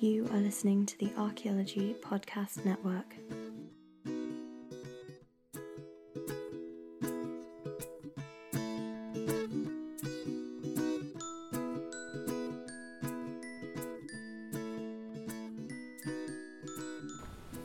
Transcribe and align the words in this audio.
You 0.00 0.28
are 0.30 0.38
listening 0.38 0.86
to 0.86 0.98
the 1.00 1.10
Archaeology 1.18 1.96
Podcast 2.00 2.64
Network. 2.64 3.16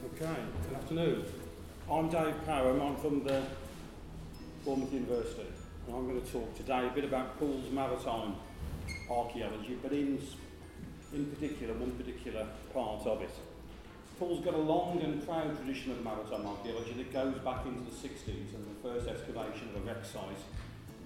Okay, 0.05 0.36
good 0.68 0.75
afternoon. 0.75 1.25
I'm 1.91 2.09
Dave 2.09 2.34
Parham, 2.47 2.81
I'm 2.81 2.95
from 2.95 3.23
the 3.23 3.43
Bournemouth 4.65 4.91
University, 4.91 5.45
and 5.86 5.95
I'm 5.95 6.07
going 6.07 6.20
to 6.20 6.31
talk 6.31 6.55
today 6.57 6.88
a 6.88 6.89
bit 6.89 7.04
about 7.04 7.38
Poole's 7.38 7.70
maritime 7.70 8.34
archaeology, 9.07 9.77
but 9.84 9.91
in, 9.91 10.20
in 11.14 11.25
particular, 11.27 11.73
one 11.75 11.91
particular 11.91 12.48
part 12.73 13.05
of 13.05 13.21
it. 13.21 13.34
Poole's 14.20 14.44
got 14.44 14.54
a 14.54 14.58
long 14.58 15.02
and 15.02 15.26
proud 15.26 15.55
tradition 15.58 15.91
of 15.91 16.04
maritime 16.04 16.45
archaeology 16.45 16.94
that 16.94 17.12
goes 17.13 17.38
back 17.40 17.66
into 17.66 17.81
the 17.81 17.95
60s, 17.95 18.54
and 18.54 18.66
the 18.66 18.80
first 18.81 19.08
excavation 19.08 19.70
of 19.70 19.81
a 19.81 19.85
wreck 19.85 20.05
site 20.05 20.41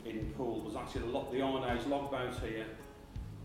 in 0.06 0.32
Pool 0.38 0.62
was 0.62 0.76
actually 0.76 1.12
the, 1.12 1.24
the 1.32 1.42
Iron 1.42 1.78
Age 1.78 1.86
logboat 1.88 2.34
here 2.40 2.66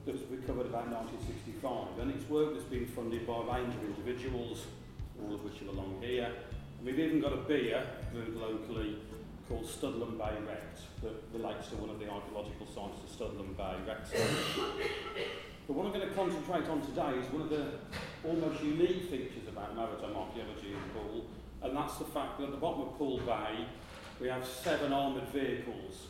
that 0.05 0.13
was 0.13 0.23
recovered 0.31 0.67
about 0.67 0.89
1965, 0.89 1.99
and 2.01 2.11
it's 2.11 2.29
work 2.29 2.55
that's 2.55 2.67
been 2.67 2.87
funded 2.87 3.27
by 3.27 3.39
a 3.39 3.59
range 3.59 3.75
of 3.75 3.85
individuals, 3.85 4.67
all 5.23 5.35
of 5.35 5.45
which 5.45 5.63
are 5.63 5.71
along 5.71 5.99
here. 6.01 6.31
And 6.79 6.87
we've 6.87 6.99
even 6.99 7.21
got 7.21 7.33
a 7.33 7.37
beer 7.37 7.87
brewed 8.13 8.37
locally 8.37 8.99
called 9.49 9.67
Studland 9.67 10.19
Bay 10.19 10.35
Wrecked 10.47 10.81
that 11.03 11.23
relates 11.33 11.69
to 11.69 11.77
one 11.77 11.91
of 11.91 11.99
the 11.99 12.11
archaeological 12.11 12.67
sites, 12.67 12.99
the 13.07 13.25
Studland 13.25 13.57
Bay 13.57 13.77
Wrecked. 13.87 14.13
But 15.73 15.85
what 15.85 15.87
I'm 15.87 15.99
going 15.99 16.07
to 16.07 16.15
concentrate 16.15 16.69
on 16.69 16.83
today 16.83 17.19
is 17.19 17.33
one 17.33 17.41
of 17.41 17.49
the 17.49 17.67
almost 18.29 18.63
unique 18.63 19.09
features 19.09 19.49
about 19.49 19.75
maritime 19.75 20.15
archaeology 20.15 20.77
in 20.77 20.91
Poole, 20.93 21.25
and 21.63 21.75
that's 21.75 21.97
the 21.97 22.05
fact 22.05 22.39
that 22.39 22.45
at 22.45 22.51
the 22.51 22.59
bottom 22.59 22.83
of 22.83 22.99
Poole 22.99 23.21
Bay 23.21 23.65
we 24.21 24.29
have 24.29 24.45
seven 24.45 24.93
armoured 24.93 25.29
vehicles, 25.29 26.09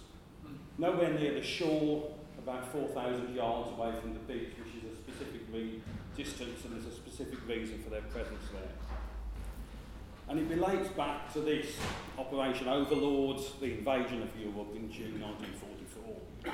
nowhere 0.78 1.12
near 1.12 1.34
the 1.34 1.42
shore, 1.44 2.10
about 2.42 2.72
4,000 2.72 3.36
yards 3.36 3.70
away 3.70 3.92
from 4.00 4.14
the 4.14 4.18
beach, 4.26 4.50
which 4.58 4.82
is 4.82 4.90
a 4.90 4.96
specific 4.96 5.42
distance 6.16 6.64
and 6.64 6.74
there's 6.74 6.92
a 6.92 6.96
specific 6.96 7.38
reason 7.46 7.80
for 7.84 7.90
their 7.90 8.02
presence 8.02 8.42
there. 8.52 8.72
And 10.28 10.40
it 10.40 10.52
relates 10.52 10.88
back 10.88 11.32
to 11.34 11.40
this 11.40 11.76
Operation 12.18 12.66
Overlords, 12.66 13.52
the 13.60 13.78
invasion 13.78 14.24
of 14.24 14.36
Europe 14.36 14.74
in 14.74 14.90
June 14.90 15.20
1944, 15.20 16.52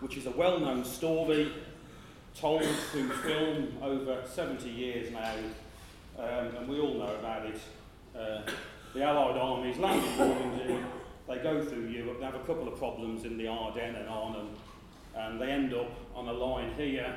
which 0.00 0.16
is 0.16 0.26
a 0.26 0.32
well-known 0.32 0.84
story 0.84 1.52
told 2.40 2.62
through 2.62 3.08
film 3.08 3.76
over 3.82 4.22
70 4.24 4.68
years 4.68 5.10
now, 5.12 5.34
um, 6.18 6.56
and 6.56 6.68
we 6.68 6.78
all 6.78 6.94
know 6.94 7.16
about 7.16 7.46
it. 7.46 7.60
Uh, 8.16 8.42
the 8.94 9.02
Allied 9.02 9.36
armies 9.36 9.76
land 9.78 10.04
in 10.04 10.18
Normandy, 10.18 10.84
they 11.26 11.38
go 11.38 11.64
through 11.64 11.86
Europe, 11.86 12.20
they 12.20 12.26
have 12.26 12.34
a 12.36 12.44
couple 12.44 12.68
of 12.68 12.78
problems 12.78 13.24
in 13.24 13.36
the 13.36 13.48
Ardennes 13.48 13.96
and 13.96 14.08
Arnhem, 14.08 14.48
and 15.16 15.40
they 15.40 15.50
end 15.50 15.74
up 15.74 15.90
on 16.14 16.28
a 16.28 16.32
line 16.32 16.72
here 16.74 17.12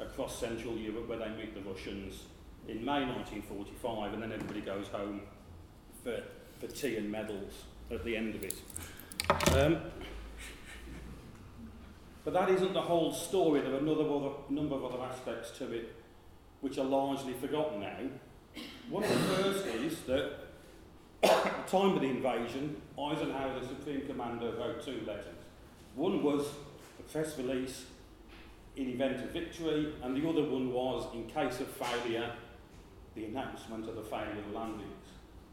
across 0.00 0.38
Central 0.38 0.76
Europe 0.76 1.08
where 1.08 1.18
they 1.18 1.28
meet 1.30 1.54
the 1.54 1.68
Russians 1.68 2.24
in 2.68 2.84
May 2.84 3.04
1945, 3.04 4.14
and 4.14 4.22
then 4.22 4.32
everybody 4.32 4.60
goes 4.60 4.88
home 4.88 5.22
for, 6.02 6.22
for 6.60 6.66
tea 6.66 6.96
and 6.96 7.10
medals 7.10 7.52
at 7.90 8.04
the 8.04 8.16
end 8.16 8.34
of 8.34 8.42
it. 8.42 8.54
Um, 9.54 9.78
but 12.26 12.34
that 12.34 12.50
isn't 12.50 12.72
the 12.72 12.82
whole 12.82 13.12
story. 13.12 13.60
There 13.60 13.72
are 13.72 13.78
another 13.78 14.02
other, 14.02 14.30
number 14.50 14.74
of 14.74 14.84
other 14.84 15.00
aspects 15.04 15.52
to 15.58 15.72
it 15.72 15.94
which 16.60 16.76
are 16.76 16.84
largely 16.84 17.34
forgotten 17.34 17.80
now. 17.80 17.96
One 18.90 19.04
of 19.04 19.10
the 19.10 19.34
first 19.36 19.66
is 19.66 20.00
that 20.02 20.32
at 21.22 21.44
the 21.44 21.78
time 21.78 21.94
of 21.94 22.00
the 22.00 22.08
invasion, 22.08 22.82
Eisenhower, 22.98 23.60
the 23.60 23.68
Supreme 23.68 24.08
Commander, 24.08 24.50
wrote 24.58 24.84
two 24.84 25.02
letters. 25.06 25.38
One 25.94 26.24
was 26.24 26.48
a 26.98 27.02
press 27.04 27.38
release 27.38 27.84
in 28.74 28.88
event 28.88 29.22
of 29.22 29.30
victory, 29.30 29.94
and 30.02 30.16
the 30.16 30.28
other 30.28 30.42
one 30.42 30.72
was, 30.72 31.06
in 31.14 31.26
case 31.26 31.60
of 31.60 31.68
failure, 31.68 32.32
the 33.14 33.26
announcement 33.26 33.88
of 33.88 33.94
the 33.94 34.02
failure 34.02 34.36
of 34.36 34.52
the 34.52 34.58
landings. 34.58 35.06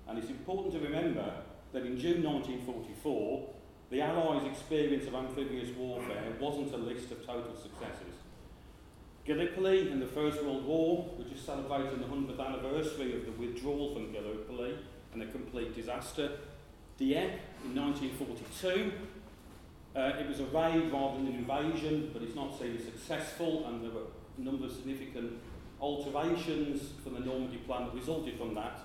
And 0.07 0.17
it's 0.17 0.31
important 0.31 0.73
to 0.73 0.79
remember 0.79 1.35
that 1.71 1.85
in 1.85 1.99
June 1.99 2.23
1944, 2.23 3.49
the 3.93 4.01
Allies' 4.01 4.47
experience 4.47 5.05
of 5.05 5.13
amphibious 5.13 5.69
warfare 5.77 6.23
wasn't 6.39 6.73
a 6.73 6.77
list 6.77 7.11
of 7.11 7.23
total 7.23 7.55
successes. 7.55 8.15
Gallipoli 9.23 9.91
in 9.91 9.99
the 9.99 10.07
First 10.07 10.43
World 10.43 10.65
War, 10.65 11.03
which 11.15 11.31
is 11.31 11.39
celebrating 11.39 11.99
the 11.99 12.07
100th 12.07 12.43
anniversary 12.43 13.15
of 13.15 13.25
the 13.27 13.31
withdrawal 13.33 13.93
from 13.93 14.11
Gallipoli 14.11 14.73
and 15.13 15.21
a 15.21 15.27
complete 15.27 15.75
disaster. 15.75 16.31
Dieppe 16.97 17.37
in 17.65 17.75
1942, 17.75 18.91
uh, 19.95 19.99
it 20.19 20.27
was 20.27 20.39
a 20.39 20.45
raid 20.45 20.91
rather 20.91 21.17
than 21.17 21.27
an 21.27 21.35
invasion, 21.35 22.09
but 22.11 22.23
it's 22.23 22.35
not 22.35 22.57
seen 22.57 22.75
as 22.75 22.85
successful, 22.85 23.67
and 23.67 23.83
there 23.83 23.91
were 23.91 24.07
a 24.39 24.41
number 24.41 24.65
of 24.65 24.71
significant 24.71 25.33
alterations 25.79 26.93
from 27.03 27.13
the 27.13 27.19
Normandy 27.19 27.57
plan 27.57 27.85
that 27.85 27.93
resulted 27.93 28.39
from 28.39 28.55
that. 28.55 28.79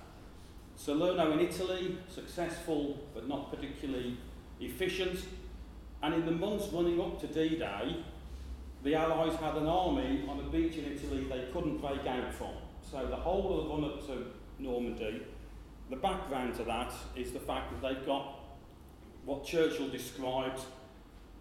Salerno 0.75 1.31
in 1.31 1.39
Italy, 1.39 1.97
successful 2.07 3.09
but 3.15 3.27
not 3.27 3.49
particularly 3.49 4.17
efficient. 4.59 5.19
And 6.01 6.13
in 6.13 6.25
the 6.25 6.31
months 6.31 6.67
running 6.71 6.99
up 7.01 7.19
to 7.21 7.27
D-Day, 7.27 7.97
the 8.83 8.95
Allies 8.95 9.35
had 9.35 9.55
an 9.55 9.67
army 9.67 10.23
on 10.27 10.39
a 10.39 10.43
beach 10.43 10.77
in 10.77 10.85
Italy 10.85 11.25
they 11.29 11.51
couldn't 11.51 11.77
break 11.77 12.05
out 12.05 12.33
from. 12.33 12.53
So 12.89 13.05
the 13.05 13.15
whole 13.15 13.59
of 13.59 13.65
the 13.65 13.69
run 13.69 13.83
up 13.83 14.05
to 14.07 14.27
Normandy, 14.57 15.23
the 15.89 15.97
background 15.97 16.55
to 16.55 16.63
that 16.63 16.93
is 17.15 17.31
the 17.31 17.39
fact 17.39 17.71
that 17.71 17.87
they've 17.87 18.05
got 18.05 18.39
what 19.25 19.43
Churchill 19.43 19.89
described 19.89 20.61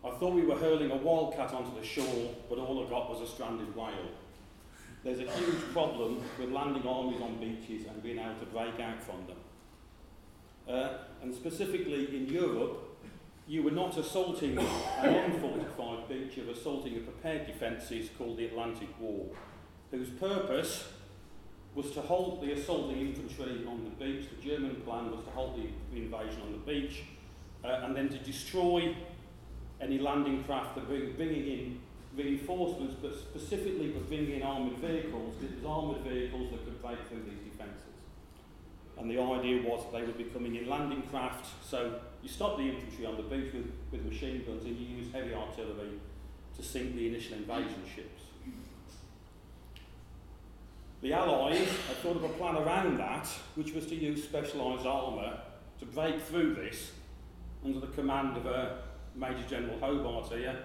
I 0.05 0.11
thought 0.11 0.33
we 0.33 0.43
were 0.43 0.56
hurling 0.56 0.91
a 0.91 0.97
wildcat 0.97 1.53
onto 1.53 1.79
the 1.79 1.85
shore, 1.85 2.35
but 2.49 2.59
all 2.59 2.87
I 2.87 2.89
got 2.89 3.11
was 3.11 3.29
a 3.29 3.33
stranded 3.33 3.75
whale. 3.75 4.09
There's 5.03 5.19
a 5.19 5.31
huge 5.31 5.61
problem 5.73 6.23
with 6.39 6.50
landing 6.50 6.87
armies 6.87 7.21
on 7.21 7.37
beaches 7.39 7.87
and 7.87 8.03
being 8.03 8.19
able 8.19 8.39
to 8.39 8.47
break 8.47 8.79
out 8.81 9.03
from 9.03 9.27
them. 9.27 9.37
Uh, 10.69 10.99
and 11.23 11.35
specifically 11.35 12.17
in 12.17 12.27
Europe, 12.27 12.88
you 13.48 13.62
were 13.62 13.70
not 13.70 13.97
assaulting 13.97 14.59
an 14.59 15.14
unfortified 15.14 16.06
beach, 16.06 16.36
you 16.36 16.44
were 16.44 16.53
assaulting 16.53 16.97
a 16.97 17.00
prepared 17.00 17.47
defences 17.47 18.10
called 18.19 18.36
the 18.36 18.44
Atlantic 18.44 18.88
Wall, 19.00 19.34
whose 19.91 20.10
purpose 20.10 20.88
was 21.75 21.91
to 21.92 22.03
halt 22.03 22.42
the 22.42 22.53
assaulting 22.53 23.00
infantry 23.00 23.64
on 23.66 23.84
the 23.84 24.04
beach. 24.04 24.26
The 24.37 24.48
German 24.48 24.76
plan 24.82 25.10
was 25.10 25.25
to 25.25 25.31
halt 25.31 25.56
the 25.56 25.97
invasion 25.97 26.42
on 26.42 26.53
the 26.53 26.58
beach 26.58 27.04
uh, 27.64 27.84
and 27.84 27.97
then 27.97 28.10
to 28.10 28.19
destroy 28.19 28.94
any 29.81 29.98
landing 29.98 30.44
craft 30.44 30.75
that 30.75 30.88
were 30.88 31.06
bringing 31.16 31.47
in 31.47 31.81
reinforcements, 32.16 32.97
but 33.00 33.14
specifically 33.14 33.92
for 33.92 34.00
bringing 34.00 34.37
in 34.37 34.42
armoured 34.42 34.78
vehicles, 34.78 35.34
it 35.42 35.54
was 35.56 35.64
armoured 35.64 36.03
vehicles 36.03 36.50
that 36.50 36.64
could 36.64 36.82
break 36.82 36.98
through 37.08 37.22
these 37.22 37.50
defences. 37.50 37.84
And 38.98 39.08
the 39.10 39.20
idea 39.20 39.62
was 39.62 39.84
that 39.84 39.98
they 39.98 40.04
would 40.04 40.19
be 40.19 40.25
coming 40.25 40.56
in 40.56 40.69
landing 40.69 41.03
craft, 41.03 41.47
so 41.64 42.00
you 42.23 42.29
stop 42.29 42.56
the 42.56 42.65
infantry 42.65 43.06
on 43.06 43.17
the 43.17 43.23
beach 43.23 43.53
with, 43.53 43.71
with 43.91 44.05
machine 44.05 44.45
guns 44.47 44.65
and 44.65 44.77
you 44.77 44.97
use 44.99 45.12
heavy 45.12 45.34
artillery 45.34 46.01
to 46.56 46.62
sink 46.62 46.95
the 46.97 47.09
initial 47.09 47.37
invasion 47.37 47.83
ships. 47.95 48.23
The 51.01 51.12
Allies 51.12 51.69
had 51.87 51.97
thought 51.99 52.17
of 52.17 52.25
a 52.25 52.29
plan 52.31 52.56
around 52.56 52.99
that, 52.99 53.29
which 53.55 53.73
was 53.73 53.87
to 53.87 53.95
use 53.95 54.25
specialised 54.25 54.84
armour 54.84 55.39
to 55.79 55.87
break 55.87 56.21
through 56.21 56.55
this 56.55 56.91
under 57.65 57.79
the 57.79 57.87
command 57.89 58.37
of 58.37 58.47
a 58.47 58.79
Major 59.15 59.45
General 59.49 59.79
Hobart 59.79 60.33
here, 60.33 60.56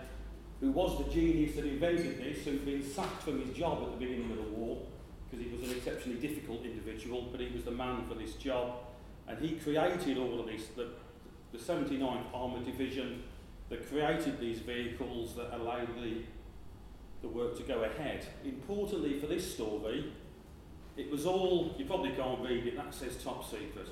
who 0.59 0.71
was 0.71 1.05
the 1.05 1.11
genius 1.11 1.55
that 1.55 1.65
invented 1.65 2.17
this, 2.17 2.45
who'd 2.45 2.65
been 2.65 2.83
sacked 2.83 3.23
from 3.23 3.45
his 3.45 3.55
job 3.55 3.83
at 3.83 3.91
the 3.91 4.05
beginning 4.05 4.31
of 4.31 4.37
the 4.37 4.43
war, 4.43 4.81
because 5.29 5.45
he 5.45 5.51
was 5.51 5.69
an 5.69 5.77
exceptionally 5.77 6.19
difficult 6.19 6.63
individual, 6.63 7.27
but 7.31 7.39
he 7.39 7.53
was 7.53 7.63
the 7.63 7.71
man 7.71 8.03
for 8.07 8.15
this 8.15 8.33
job. 8.33 8.77
And 9.27 9.37
he 9.39 9.55
created 9.55 10.17
all 10.17 10.39
of 10.39 10.47
this, 10.47 10.67
the, 10.75 10.89
the 11.53 11.59
79th 11.59 12.25
Armoured 12.33 12.65
Division 12.65 13.23
that 13.69 13.87
created 13.87 14.39
these 14.39 14.59
vehicles 14.59 15.35
that 15.35 15.55
allowed 15.55 15.95
the, 15.95 16.23
the 17.21 17.27
work 17.27 17.55
to 17.57 17.63
go 17.63 17.83
ahead. 17.83 18.25
Importantly 18.43 19.19
for 19.19 19.27
this 19.27 19.53
story, 19.53 20.11
it 20.97 21.09
was 21.09 21.25
all, 21.25 21.73
you 21.77 21.85
probably 21.85 22.11
can't 22.11 22.39
read 22.41 22.67
it, 22.67 22.75
that 22.75 22.93
says 22.93 23.23
top 23.23 23.49
secret 23.49 23.87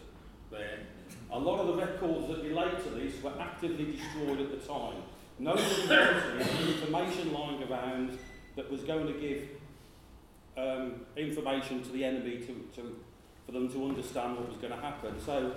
there. 0.50 0.80
A 1.31 1.40
lot 1.40 1.60
of 1.60 1.68
the 1.68 1.74
records 1.75 2.28
that 2.28 2.44
relate 2.44 2.84
to 2.84 2.90
this 2.90 3.22
were 3.24 3.34
actively 3.40 3.94
destroyed 3.94 4.42
at 4.42 4.52
the 4.52 4.68
time. 4.68 5.02
Wanted 5.40 6.68
information 6.68 7.34
lying 7.34 7.64
around 7.64 8.18
that 8.56 8.69
was 8.69 8.84
going 8.84 9.07
to 9.07 9.14
give 9.14 9.48
um, 10.57 11.02
information 11.16 11.81
to 11.84 11.90
the 11.90 12.04
enemy 12.04 12.38
to, 12.40 12.81
to, 12.81 13.00
for 13.46 13.52
them 13.52 13.72
to 13.72 13.86
understand 13.86 14.38
what 14.38 14.50
was 14.50 14.57
going 14.57 14.74
to 14.74 14.80
happen. 14.80 15.16
So 15.25 15.56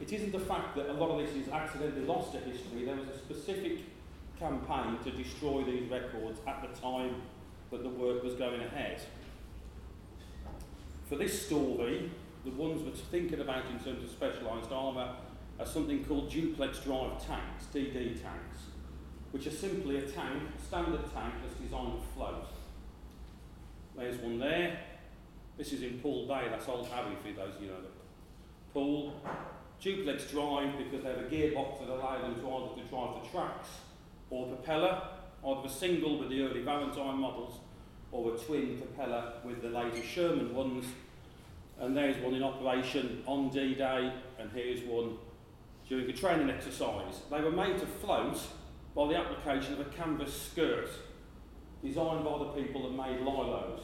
it 0.00 0.12
isn't 0.12 0.32
the 0.32 0.38
fact 0.38 0.76
that 0.76 0.90
a 0.90 0.92
lot 0.92 1.10
of 1.10 1.18
this 1.18 1.34
is 1.34 1.50
accidentally 1.50 2.04
lost 2.04 2.32
to 2.32 2.38
history. 2.38 2.84
There 2.84 2.96
was 2.96 3.08
a 3.08 3.18
specific 3.18 3.80
campaign 4.38 4.98
to 5.04 5.10
destroy 5.10 5.64
these 5.64 5.90
records 5.90 6.40
at 6.46 6.62
the 6.62 6.80
time 6.80 7.22
that 7.70 7.82
the 7.82 7.88
work 7.88 8.22
was 8.22 8.34
going 8.34 8.60
ahead. 8.60 9.00
for 11.08 11.16
this 11.16 11.46
story, 11.46 12.10
the 12.44 12.50
ones 12.50 12.82
we're 12.82 12.90
thinking 12.90 13.40
about 13.40 13.64
in 13.66 13.78
terms 13.78 14.02
of 14.02 14.10
specialised 14.10 14.72
armour 14.72 15.14
are 15.58 15.66
something 15.66 16.04
called 16.04 16.30
duplex 16.30 16.80
drive 16.80 17.24
tanks, 17.24 17.64
DD 17.72 18.20
tanks, 18.20 18.58
which 19.30 19.46
are 19.46 19.52
simply 19.52 19.98
a 19.98 20.02
tank, 20.02 20.42
a 20.58 20.62
standard 20.64 21.00
tank 21.14 21.34
that's 21.42 21.54
designed 21.60 22.00
to 22.00 22.06
float. 22.14 22.46
There's 23.96 24.18
one 24.18 24.38
there. 24.38 24.78
This 25.56 25.72
is 25.72 25.82
in 25.82 26.00
Poole 26.00 26.26
Bay, 26.26 26.48
that's 26.50 26.68
Old 26.68 26.86
Harry 26.88 27.16
for 27.22 27.32
those 27.32 27.54
you 27.60 27.68
know 27.68 27.80
the 27.80 27.88
Poole. 28.72 29.14
Duplex 29.80 30.30
drive 30.30 30.76
because 30.78 31.04
they 31.04 31.10
have 31.10 31.18
a 31.18 31.24
gearbox 31.24 31.80
that 31.80 31.88
allows 31.88 32.22
them 32.22 32.34
to 32.34 32.50
either 32.50 32.74
to 32.74 32.88
drive 32.88 33.22
the 33.22 33.28
tracks 33.30 33.68
or 34.30 34.46
propeller, 34.46 35.02
either 35.44 35.66
a 35.66 35.70
single 35.70 36.18
with 36.18 36.30
the 36.30 36.42
early 36.42 36.62
Valentine 36.62 37.18
models 37.18 37.60
or 38.10 38.34
a 38.34 38.38
twin 38.38 38.78
propeller 38.78 39.34
with 39.44 39.62
the 39.62 39.68
later 39.68 40.02
Sherman 40.02 40.54
ones. 40.54 40.86
And 41.78 41.96
there's 41.96 42.16
one 42.22 42.34
in 42.34 42.42
operation 42.42 43.22
on 43.26 43.50
D-Day, 43.50 44.12
and 44.38 44.50
here's 44.52 44.80
one 44.82 45.18
during 45.88 46.08
a 46.08 46.12
training 46.12 46.50
exercise. 46.50 47.20
They 47.30 47.40
were 47.40 47.52
made 47.52 47.78
to 47.78 47.86
float 47.86 48.40
by 48.94 49.08
the 49.08 49.16
application 49.16 49.74
of 49.74 49.80
a 49.80 49.84
canvas 49.84 50.32
skirt 50.50 50.88
designed 51.84 52.24
by 52.24 52.38
the 52.38 52.46
people 52.46 52.82
that 52.84 52.96
made 52.96 53.20
Lilos. 53.20 53.80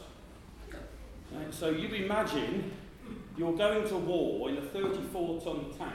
So 1.51 1.71
you 1.71 1.89
imagine 1.89 2.73
you're 3.37 3.57
going 3.57 3.87
to 3.89 3.97
war 3.97 4.49
in 4.49 4.59
a 4.59 4.63
34 4.63 5.41
ton 5.41 5.67
tank 5.79 5.93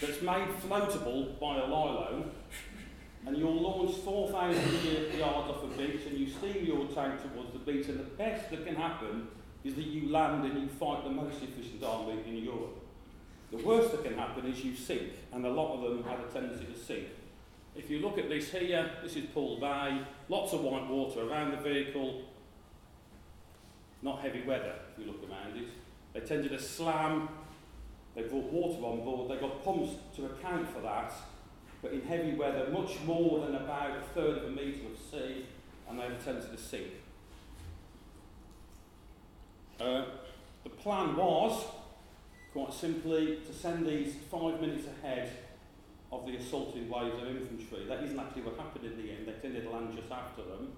that's 0.00 0.22
made 0.22 0.48
floatable 0.62 1.38
by 1.38 1.58
a 1.58 1.66
Lilo 1.66 2.24
and 3.26 3.36
you'll 3.36 3.60
launch 3.60 3.96
4,000 3.96 5.18
yards 5.18 5.50
off 5.50 5.62
a 5.62 5.66
beach 5.76 6.00
and 6.06 6.18
you 6.18 6.28
steam 6.30 6.64
your 6.64 6.86
tank 6.86 7.20
towards 7.22 7.52
the 7.52 7.58
beach 7.58 7.86
and 7.88 8.00
the 8.00 8.04
best 8.04 8.50
that 8.50 8.64
can 8.64 8.74
happen 8.74 9.28
is 9.62 9.74
that 9.74 9.86
you 9.86 10.10
land 10.10 10.44
and 10.44 10.62
you 10.62 10.68
fight 10.68 11.04
the 11.04 11.10
most 11.10 11.42
efficient 11.42 11.82
army 11.82 12.18
in 12.26 12.38
Europe. 12.38 12.80
The 13.50 13.58
worst 13.58 13.90
that 13.92 14.04
can 14.04 14.14
happen 14.14 14.46
is 14.46 14.64
you 14.64 14.74
sink, 14.74 15.10
and 15.32 15.44
a 15.44 15.50
lot 15.50 15.74
of 15.74 15.82
them 15.82 16.04
have 16.04 16.20
a 16.20 16.32
tendency 16.32 16.64
to 16.66 16.78
sink. 16.78 17.08
If 17.76 17.90
you 17.90 17.98
look 17.98 18.16
at 18.16 18.28
this 18.28 18.50
here, 18.50 18.90
this 19.02 19.16
is 19.16 19.26
Poole 19.26 19.58
Bay, 19.60 20.00
lots 20.28 20.52
of 20.52 20.62
white 20.62 20.88
water 20.88 21.28
around 21.28 21.50
the 21.50 21.56
vehicle, 21.56 22.22
not 24.02 24.20
heavy 24.20 24.42
weather 24.42 24.74
if 24.92 25.04
you 25.04 25.12
look 25.12 25.22
around 25.28 25.56
it. 25.56 25.68
They 26.12 26.20
tended 26.20 26.50
to 26.50 26.58
slam, 26.58 27.28
they 28.14 28.22
brought 28.22 28.52
water 28.52 28.84
on 28.84 29.04
board, 29.04 29.30
they 29.30 29.40
got 29.40 29.64
pumps 29.64 29.92
to 30.16 30.26
account 30.26 30.68
for 30.72 30.80
that, 30.80 31.12
but 31.82 31.92
in 31.92 32.02
heavy 32.02 32.34
weather, 32.34 32.68
much 32.70 33.00
more 33.04 33.46
than 33.46 33.54
about 33.54 33.96
a 33.96 34.02
third 34.14 34.38
of 34.38 34.44
a 34.44 34.50
metre 34.50 34.86
of 34.92 34.98
sea, 34.98 35.46
and 35.88 35.98
they 35.98 36.08
tendency 36.24 36.50
to 36.50 36.58
sink. 36.58 36.88
Uh, 39.80 40.04
the 40.64 40.70
plan 40.70 41.16
was, 41.16 41.64
quite 42.52 42.72
simply, 42.72 43.38
to 43.46 43.52
send 43.52 43.86
these 43.86 44.14
five 44.30 44.60
minutes 44.60 44.86
ahead 44.86 45.30
of 46.12 46.26
the 46.26 46.36
assaulting 46.36 46.88
waves 46.90 47.22
of 47.22 47.28
infantry. 47.28 47.86
That 47.88 48.02
isn't 48.02 48.18
actually 48.18 48.42
what 48.42 48.58
happened 48.58 48.84
in 48.84 48.96
the 48.96 49.10
end. 49.12 49.26
They 49.26 49.32
tended 49.32 49.64
to 49.64 49.70
land 49.70 49.96
just 49.96 50.10
after 50.10 50.42
them. 50.42 50.72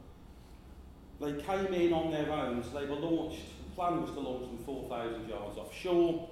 They 1.21 1.43
came 1.43 1.73
in 1.73 1.93
on 1.93 2.11
their 2.11 2.31
own, 2.31 2.63
so 2.63 2.79
they 2.79 2.87
were 2.87 2.97
launched. 2.97 3.41
Plan 3.75 4.03
was 4.03 4.11
to 4.11 4.21
launch 4.21 4.43
them 4.43 4.59
4,000 4.65 5.29
yards 5.29 5.59
offshore. 5.59 6.29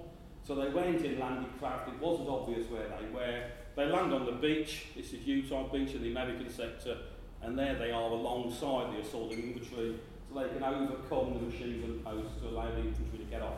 So 0.47 0.55
they 0.55 0.69
went 0.69 1.05
in 1.05 1.19
landing 1.19 1.51
craft. 1.59 1.89
It 1.89 2.01
wasn't 2.01 2.29
obvious 2.29 2.69
where 2.71 2.89
they 2.89 3.09
were. 3.15 3.43
They 3.77 3.87
land 3.87 4.13
on 4.13 4.27
the 4.27 4.33
beach. 4.33 4.87
This 4.97 5.13
is 5.13 5.27
Utah 5.27 5.69
Beach 5.69 5.95
in 5.95 6.03
the 6.03 6.11
American 6.11 6.51
sector, 6.51 6.99
and 7.43 7.59
there 7.59 7.77
they 7.77 7.91
are 7.93 8.11
alongside 8.11 8.93
the 8.93 9.01
assaulting 9.01 9.43
infantry, 9.43 9.97
so 10.29 10.41
they 10.41 10.49
can 10.49 10.63
overcome 10.63 11.35
the 11.35 11.41
machine 11.41 11.81
gun 11.81 12.01
posts 12.05 12.41
to 12.41 12.49
allow 12.49 12.71
the 12.71 12.79
infantry 12.79 13.19
to 13.19 13.25
get 13.25 13.43
off 13.43 13.55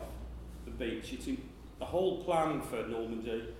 the 0.65 0.71
beach. 0.71 1.13
It's 1.13 1.27
in, 1.27 1.41
the 1.79 1.85
whole 1.85 2.23
plan 2.23 2.61
for 2.61 2.87
Normandy 2.87 3.53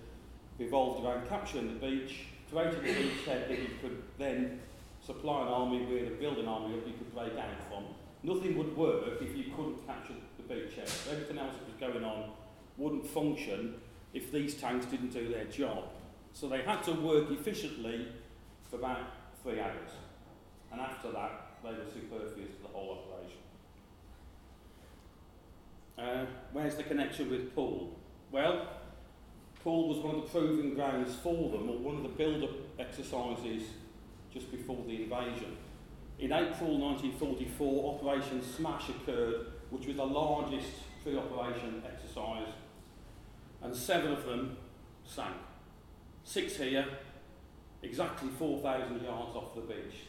revolved 0.59 1.03
around 1.03 1.27
capturing 1.27 1.67
the 1.67 1.85
beach, 1.85 2.27
creating 2.51 2.79
a 2.79 2.83
beachhead 2.83 3.47
that 3.47 3.59
you 3.59 3.69
could 3.81 4.03
then 4.17 4.59
supply 5.05 5.41
an 5.41 5.47
army 5.47 5.85
with, 5.85 6.19
build 6.19 6.37
an 6.37 6.47
army 6.47 6.75
that 6.75 6.87
you 6.87 6.93
could 6.93 7.13
break 7.13 7.37
out 7.37 7.49
from. 7.67 7.83
Nothing 8.23 8.57
would 8.57 8.75
work 8.77 9.21
if 9.21 9.35
you 9.35 9.53
couldn't 9.53 9.85
capture 9.85 10.13
the 10.37 10.53
beachhead. 10.53 11.11
Everything 11.11 11.37
else 11.37 11.55
that 11.55 11.65
was 11.65 11.75
going 11.93 12.05
on 12.05 12.31
wouldn't 12.77 13.05
function 13.05 13.75
if 14.13 14.31
these 14.31 14.55
tanks 14.55 14.85
didn't 14.85 15.11
do 15.11 15.27
their 15.27 15.45
job. 15.45 15.83
So 16.31 16.47
they 16.47 16.61
had 16.61 16.81
to 16.83 16.93
work 16.93 17.29
efficiently 17.31 18.07
for 18.69 18.77
about 18.77 19.01
three 19.43 19.59
hours. 19.59 19.91
And 20.71 20.79
after 20.79 21.11
that, 21.11 21.47
they 21.63 21.69
were 21.69 21.85
superfluous 21.85 22.55
to 22.55 22.61
the 22.63 22.69
whole 22.69 23.03
operation. 23.03 23.39
Uh, 25.97 26.25
where's 26.53 26.75
the 26.75 26.83
connection 26.83 27.29
with 27.29 27.53
Poole? 27.53 27.99
Well, 28.31 28.67
Poole 29.63 29.89
was 29.89 29.99
one 29.99 30.15
of 30.15 30.21
the 30.23 30.29
proving 30.29 30.73
grounds 30.73 31.13
for 31.15 31.51
them, 31.51 31.69
or 31.69 31.77
one 31.77 31.97
of 31.97 32.03
the 32.03 32.09
build-up 32.09 32.51
exercises 32.79 33.63
just 34.33 34.49
before 34.49 34.83
the 34.87 35.03
invasion. 35.03 35.57
In 36.19 36.31
April 36.31 36.77
1944, 36.79 37.95
Operation 37.95 38.41
Smash 38.41 38.89
occurred, 38.89 39.47
which 39.69 39.87
was 39.87 39.95
the 39.97 40.05
largest 40.05 40.69
pre-operation 41.03 41.83
exercise, 41.85 42.53
and 43.61 43.75
seven 43.75 44.13
of 44.13 44.25
them 44.25 44.57
sank. 45.03 45.35
Six 46.23 46.57
here, 46.57 46.85
exactly 47.81 48.29
4,000 48.29 49.03
yards 49.03 49.35
off 49.35 49.55
the 49.55 49.61
beach. 49.61 50.05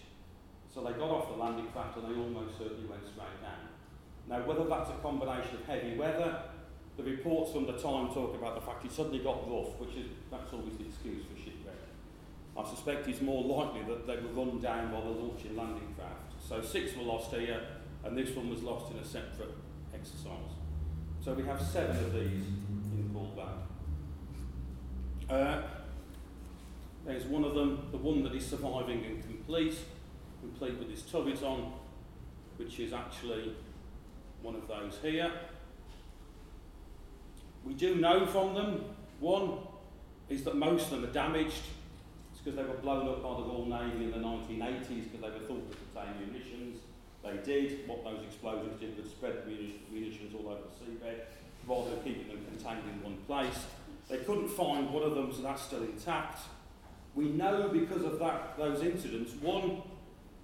So 0.73 0.83
they 0.83 0.93
got 0.93 1.11
off 1.11 1.29
the 1.29 1.37
landing 1.43 1.67
craft 1.69 1.99
and 1.99 2.07
they 2.07 2.21
almost 2.21 2.59
certainly 2.59 2.87
went 2.87 3.03
straight 3.07 3.43
down. 3.43 3.69
Now, 4.29 4.47
whether 4.47 4.65
that's 4.69 4.91
a 4.91 4.95
combination 5.03 5.57
of 5.57 5.67
heavy 5.67 5.97
weather, 5.97 6.43
the 6.97 7.03
reports 7.03 7.53
from 7.53 7.67
the 7.67 7.73
time 7.73 8.09
talk 8.09 8.35
about 8.35 8.55
the 8.55 8.61
fact 8.61 8.85
it 8.85 8.93
suddenly 8.93 9.19
got 9.19 9.51
rough, 9.51 9.79
which 9.79 9.97
is 9.97 10.07
that's 10.31 10.53
always 10.53 10.77
the 10.77 10.87
excuse 10.87 11.25
for 11.27 11.37
shipwreck. 11.37 11.54
I 12.57 12.65
suspect 12.65 13.09
it's 13.09 13.21
more 13.21 13.43
likely 13.43 13.83
that 13.83 14.07
they 14.07 14.17
were 14.17 14.45
run 14.45 14.61
down 14.61 14.93
while 14.93 15.03
they're 15.03 15.23
launching 15.23 15.57
landing 15.57 15.95
craft. 15.97 16.49
So 16.49 16.63
six 16.63 16.97
were 16.97 17.03
lost 17.03 17.33
here, 17.33 17.61
and 18.05 18.17
this 18.17 18.35
one 18.37 18.49
was 18.49 18.63
lost 18.63 18.93
in 18.93 18.99
a 18.99 19.05
separate 19.05 19.55
exercise. 19.93 20.53
So 21.25 21.33
we 21.33 21.43
have 21.45 21.61
seven 21.61 21.97
of 21.97 22.13
these 22.13 22.45
in 22.93 23.11
Poole 23.13 23.33
Bay. 23.35 25.35
Uh, 25.35 25.63
there's 27.05 27.25
one 27.25 27.45
of 27.45 27.55
them, 27.55 27.89
the 27.91 27.99
one 27.99 28.23
that 28.23 28.35
is 28.35 28.47
surviving 28.47 29.05
and 29.05 29.23
complete, 29.23 29.77
complete 30.41 30.79
with 30.79 30.91
its 30.91 31.03
turret 31.03 31.43
on, 31.43 31.73
which 32.57 32.79
is 32.79 32.93
actually 32.93 33.55
one 34.43 34.55
of 34.55 34.69
those 34.69 34.99
here. 35.03 35.31
We 37.65 37.75
do 37.75 37.97
know 37.97 38.27
from 38.27 38.55
them, 38.55 38.85
one 39.19 39.59
is 40.29 40.45
that 40.45 40.57
most 40.57 40.85
of 40.85 41.01
them 41.01 41.05
are 41.05 41.13
damaged. 41.13 41.63
Because 42.45 42.59
they 42.59 42.65
were 42.65 42.77
blown 42.77 43.09
up 43.09 43.23
by 43.23 43.41
the 43.41 43.49
Royal 43.49 43.65
Navy 43.65 44.05
in 44.05 44.11
the 44.11 44.19
1980s 44.19 45.11
because 45.11 45.21
they 45.23 45.31
were 45.31 45.47
thought 45.47 45.71
to 45.71 45.77
contain 45.79 46.27
munitions. 46.27 46.81
They 47.23 47.39
did. 47.39 47.89
What 47.89 48.05
those 48.05 48.23
explosions 48.23 48.79
did 48.79 48.99
was 48.99 49.11
spread 49.11 49.47
munitions 49.47 50.35
all 50.35 50.51
over 50.51 50.61
the 50.61 50.85
seabed 50.85 51.21
rather 51.67 51.91
than 51.91 52.05
keeping 52.05 52.29
them 52.29 52.45
contained 52.45 52.83
in 52.93 53.03
one 53.03 53.17
place. 53.27 53.65
They 54.11 54.19
couldn't 54.19 54.49
find 54.49 54.93
one 54.93 55.03
of 55.03 55.15
them, 55.15 55.33
so 55.33 55.41
that's 55.41 55.63
still 55.63 55.83
intact. 55.83 56.41
We 57.15 57.31
know 57.31 57.69
because 57.69 58.05
of 58.05 58.19
that, 58.19 58.59
those 58.59 58.83
incidents, 58.83 59.33
one, 59.41 59.83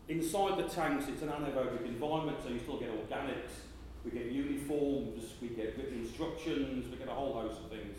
inside 0.09 0.57
the 0.59 0.69
tanks 0.69 1.07
it's 1.09 1.23
an 1.23 1.28
anaerobic 1.28 1.85
environment, 1.85 2.38
so 2.42 2.49
you 2.49 2.61
still 2.61 2.78
get 2.78 2.88
organics, 2.90 3.50
we 4.04 4.12
get 4.12 4.26
uniforms, 4.26 5.35
we 5.42 5.49
get 5.49 5.76
written 5.76 6.00
instructions, 6.00 6.90
we 6.90 6.97
get 6.97 7.09
a 7.09 7.12
whole 7.12 7.35
host 7.35 7.61
of 7.61 7.71
things. 7.71 7.99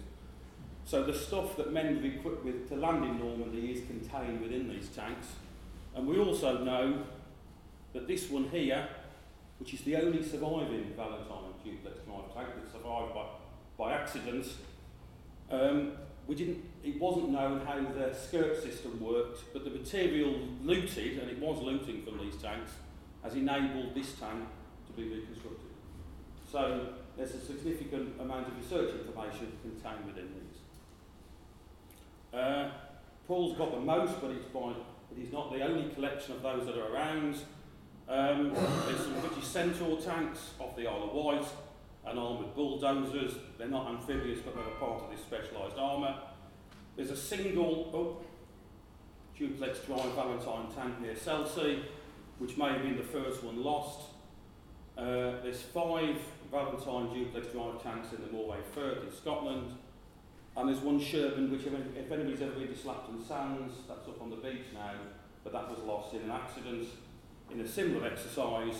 So 0.86 1.04
the 1.04 1.14
stuff 1.14 1.56
that 1.58 1.72
men 1.72 2.02
were 2.02 2.08
equipped 2.08 2.44
with 2.44 2.68
to 2.70 2.76
land 2.76 3.06
in 3.06 3.20
Normandy 3.20 3.72
is 3.72 3.86
contained 3.86 4.42
within 4.42 4.68
these 4.68 4.90
tanks. 4.90 5.28
And 5.96 6.08
we 6.08 6.20
also 6.20 6.64
know 6.64 7.04
that 7.94 8.08
this 8.08 8.30
one 8.30 8.50
here, 8.50 8.88
which 9.60 9.74
is 9.74 9.82
the 9.82 9.96
only 9.98 10.24
surviving 10.24 10.94
Valentine 10.96 11.54
duplex 11.64 12.00
drive 12.06 12.34
tank 12.34 12.48
that 12.56 12.72
survived 12.72 13.14
by, 13.14 13.26
by 13.78 13.94
accident, 13.94 14.48
um, 15.50 15.94
we 16.28 16.36
didn't, 16.36 16.64
it 16.84 17.00
wasn't 17.00 17.30
known 17.30 17.66
how 17.66 17.80
the 17.80 18.14
skirt 18.14 18.62
system 18.62 19.00
worked, 19.02 19.54
but 19.54 19.64
the 19.64 19.70
material 19.70 20.34
looted, 20.64 21.20
and 21.20 21.30
it 21.30 21.40
was 21.40 21.62
looting 21.62 22.04
from 22.04 22.20
these 22.20 22.42
tanks, 22.42 22.72
has 23.24 23.34
enabled 23.36 23.94
this 23.94 24.14
tank 24.14 24.48
to 24.88 24.94
be 24.94 25.10
reconstructed. 25.10 25.70
So 26.50 26.94
there's 27.18 27.34
a 27.34 27.42
significant 27.42 28.20
amount 28.20 28.48
of 28.48 28.58
research 28.58 28.94
information 28.94 29.52
contained 29.62 30.06
within 30.06 30.30
these. 30.34 30.50
Uh, 32.34 32.70
Poole's 33.28 33.58
got 33.58 33.72
the 33.72 33.80
most, 33.80 34.20
but 34.22 34.32
it's 34.32 34.46
by, 34.46 34.74
it 35.16 35.22
is 35.22 35.32
not 35.32 35.52
the 35.52 35.62
only 35.62 35.94
collection 35.94 36.36
of 36.36 36.42
those 36.42 36.66
that 36.66 36.78
are 36.78 36.94
around. 36.94 37.36
Um, 38.08 38.54
there's 38.54 39.00
some 39.00 39.20
British 39.20 39.46
Centaur 39.46 40.00
tanks 40.00 40.52
off 40.60 40.76
the 40.76 40.88
Isle 40.88 41.04
of 41.04 41.14
Wight, 41.14 41.46
and 42.06 42.18
armoured 42.18 42.56
bulldozers. 42.56 43.34
They're 43.58 43.68
not 43.68 43.88
amphibious, 43.88 44.40
but 44.44 44.56
they're 44.56 44.64
part 44.76 45.04
of 45.04 45.12
this 45.12 45.22
specialised 45.22 45.78
armour. 45.78 46.16
There's 46.96 47.12
a 47.12 47.18
single 47.18 47.92
oh, 47.94 48.26
duplex 49.38 49.80
drive 49.80 50.14
Valentine 50.14 50.68
tank 50.76 51.00
near 51.02 51.16
Selsey, 51.16 51.84
which 52.40 52.58
may 52.58 52.70
have 52.74 52.82
been 52.82 52.98
the 52.98 53.04
first 53.04 53.44
one 53.44 53.64
lost. 53.64 54.10
Uh, 54.98 55.42
there's 55.42 55.62
five 55.62 56.18
Valentine 56.52 57.14
duplex 57.14 57.48
drive 57.48 57.82
tanks 57.82 58.10
in 58.14 58.22
the 58.22 58.32
Moray 58.32 58.60
Firth 58.74 59.04
in 59.04 59.12
Scotland. 59.12 59.74
And 60.62 60.70
there's 60.70 60.84
one 60.84 61.01
Sherman, 61.01 61.50
which 61.50 61.65
if 61.65 61.74
if 61.74 62.12
anybody's 62.12 62.39
ever 62.44 62.51
been 62.51 62.68
to 62.68 62.75
Slapton 62.75 63.18
Sands, 63.27 63.74
that's 63.88 64.08
up 64.08 64.22
on 64.22 64.30
the 64.30 64.36
beach 64.36 64.70
now, 64.75 64.94
but 65.44 65.53
that 65.53 65.68
was 65.68 65.80
lost 65.80 66.13
in 66.13 66.22
an 66.22 66.30
accident 66.30 66.88
in 67.50 67.62
a 67.62 67.68
similar 67.68 68.06
exercise, 68.06 68.75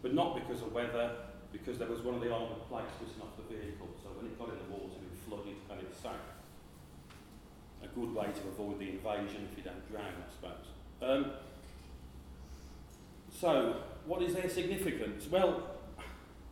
but 0.00 0.14
not 0.14 0.34
because 0.34 0.62
of 0.62 0.72
weather, 0.72 1.10
because 1.52 1.76
there 1.76 1.88
was 1.88 2.00
one 2.00 2.14
of 2.14 2.22
the 2.22 2.32
armoured 2.32 2.66
plates 2.70 2.88
missing 3.02 3.20
off 3.20 3.36
the 3.36 3.54
vehicle. 3.54 3.86
So 4.02 4.08
when 4.16 4.24
it 4.24 4.38
got 4.38 4.48
in 4.48 4.56
the 4.64 4.72
water, 4.72 4.96
it 4.96 5.18
flooded 5.28 5.60
and 5.68 5.78
it 5.78 5.94
sank. 6.00 6.16
A 7.84 7.88
good 7.88 8.14
way 8.14 8.32
to 8.32 8.48
avoid 8.48 8.78
the 8.78 8.88
invasion 8.96 9.46
if 9.52 9.58
you 9.58 9.62
don't 9.62 9.86
drown, 9.92 10.16
I 10.16 10.32
suppose. 10.32 10.66
Um, 11.02 11.32
so, 13.30 13.82
what 14.06 14.22
is 14.22 14.34
their 14.34 14.48
significance? 14.48 15.26
Well, 15.30 15.68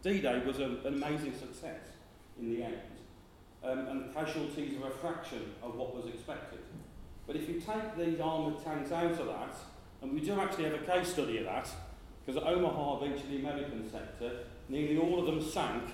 D-Day 0.02 0.42
was 0.44 0.58
a, 0.58 0.76
an 0.84 1.02
amazing 1.02 1.32
success 1.32 1.80
in 2.38 2.50
the 2.50 2.64
end, 2.64 2.93
um, 3.64 3.88
and 3.88 4.14
casualties 4.14 4.74
are 4.82 4.88
a 4.88 4.90
fraction 4.90 5.54
of 5.62 5.74
what 5.74 5.94
was 5.94 6.06
expected. 6.06 6.60
But 7.26 7.36
if 7.36 7.48
you 7.48 7.60
take 7.60 7.96
these 7.96 8.20
armoured 8.20 8.62
tanks 8.62 8.92
out 8.92 9.12
of 9.12 9.26
that, 9.26 9.56
and 10.02 10.12
we 10.12 10.20
do 10.20 10.38
actually 10.38 10.64
have 10.64 10.74
a 10.74 10.78
case 10.78 11.08
study 11.12 11.38
of 11.38 11.44
that, 11.44 11.68
because 12.24 12.42
at 12.42 12.48
Omaha 12.48 13.00
Beach 13.00 13.22
in 13.22 13.30
the 13.30 13.38
American 13.48 13.90
sector, 13.90 14.40
nearly 14.68 14.98
all 14.98 15.20
of 15.20 15.26
them 15.26 15.42
sank 15.42 15.84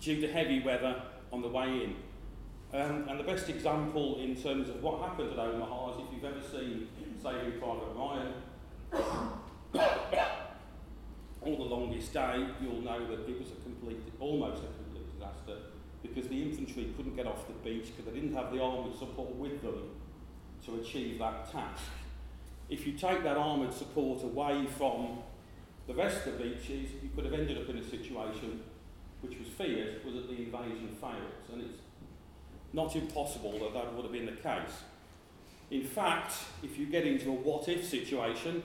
due 0.00 0.20
to 0.20 0.32
heavy 0.32 0.60
weather 0.62 1.02
on 1.32 1.42
the 1.42 1.48
way 1.48 1.84
in. 1.84 1.96
Um, 2.72 3.08
and 3.08 3.18
the 3.18 3.24
best 3.24 3.48
example 3.48 4.20
in 4.20 4.36
terms 4.36 4.68
of 4.68 4.82
what 4.82 5.00
happened 5.00 5.32
at 5.32 5.38
Omaha 5.38 5.92
is 5.92 5.96
if 5.98 6.14
you've 6.14 6.24
ever 6.24 6.40
seen 6.40 6.88
Saving 7.20 7.58
Private 7.58 7.94
Ryan, 7.94 8.32
or 11.42 11.56
The 11.56 11.62
Longest 11.62 12.12
Day, 12.12 12.46
you'll 12.60 12.80
know 12.82 13.06
that 13.06 13.28
it 13.28 13.38
was 13.38 13.50
a 13.50 13.62
complete, 13.62 14.02
almost 14.18 14.62
a 14.62 14.79
because 16.02 16.28
the 16.28 16.42
infantry 16.42 16.92
couldn't 16.96 17.16
get 17.16 17.26
off 17.26 17.46
the 17.46 17.52
beach 17.68 17.88
because 17.96 18.12
they 18.12 18.18
didn't 18.20 18.34
have 18.34 18.52
the 18.52 18.62
armoured 18.62 18.96
support 18.98 19.34
with 19.36 19.62
them 19.62 19.90
to 20.64 20.80
achieve 20.80 21.18
that 21.18 21.50
task. 21.50 21.82
If 22.68 22.86
you 22.86 22.92
take 22.92 23.22
that 23.24 23.36
armoured 23.36 23.74
support 23.74 24.22
away 24.22 24.66
from 24.78 25.18
the 25.86 25.94
rest 25.94 26.26
of 26.26 26.38
the 26.38 26.44
beaches, 26.44 26.90
you 27.02 27.10
could 27.14 27.24
have 27.24 27.34
ended 27.34 27.58
up 27.58 27.68
in 27.68 27.78
a 27.78 27.84
situation 27.84 28.62
which 29.20 29.38
was 29.38 29.48
feared 29.48 30.04
was 30.04 30.14
that 30.14 30.28
the 30.28 30.36
invasion 30.36 30.96
fails, 31.00 31.50
and 31.52 31.62
it's 31.62 31.78
not 32.72 32.94
impossible 32.96 33.52
that 33.58 33.74
that 33.74 33.94
would 33.94 34.04
have 34.04 34.12
been 34.12 34.26
the 34.26 34.32
case. 34.32 34.84
In 35.70 35.84
fact, 35.84 36.32
if 36.62 36.78
you 36.78 36.86
get 36.86 37.06
into 37.06 37.28
a 37.28 37.32
what 37.32 37.68
if 37.68 37.86
situation, 37.86 38.62